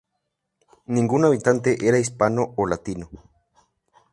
Ningún 0.87 1.25
habitante 1.25 1.77
era 1.87 1.99
hispano 1.99 2.53
o 2.55 2.65
latino. 2.65 3.07